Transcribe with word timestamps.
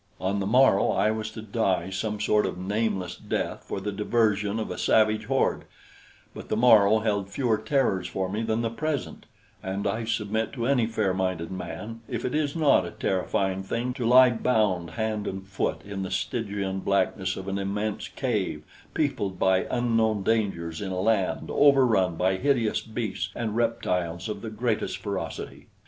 On 0.19 0.39
the 0.39 0.47
morrow 0.47 0.89
I 0.89 1.11
was 1.11 1.29
to 1.29 1.43
die 1.43 1.91
some 1.91 2.19
sort 2.19 2.47
of 2.47 2.57
nameless 2.57 3.15
death 3.15 3.63
for 3.63 3.79
the 3.79 3.91
diversion 3.91 4.59
of 4.59 4.71
a 4.71 4.77
savage 4.79 5.25
horde, 5.25 5.65
but 6.33 6.49
the 6.49 6.57
morrow 6.57 7.01
held 7.01 7.29
fewer 7.29 7.59
terrors 7.59 8.07
for 8.07 8.27
me 8.27 8.41
than 8.41 8.63
the 8.63 8.71
present, 8.71 9.27
and 9.61 9.85
I 9.85 10.05
submit 10.05 10.53
to 10.53 10.65
any 10.65 10.87
fair 10.87 11.13
minded 11.13 11.51
man 11.51 12.01
if 12.07 12.25
it 12.25 12.33
is 12.33 12.55
not 12.55 12.83
a 12.83 12.89
terrifying 12.89 13.61
thing 13.61 13.93
to 13.93 14.07
lie 14.07 14.31
bound 14.31 14.89
hand 14.89 15.27
and 15.27 15.45
foot 15.47 15.83
in 15.85 16.01
the 16.01 16.09
Stygian 16.09 16.79
blackness 16.79 17.37
of 17.37 17.47
an 17.47 17.59
immense 17.59 18.07
cave 18.07 18.63
peopled 18.95 19.37
by 19.37 19.67
unknown 19.69 20.23
dangers 20.23 20.81
in 20.81 20.91
a 20.91 20.99
land 20.99 21.51
overrun 21.51 22.15
by 22.15 22.37
hideous 22.37 22.81
beasts 22.81 23.29
and 23.35 23.55
reptiles 23.55 24.27
of 24.27 24.41
the 24.41 24.49
greatest 24.49 24.97
ferocity. 24.97 25.67